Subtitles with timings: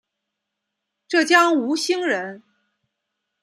[1.07, 2.41] 浙江吴兴人。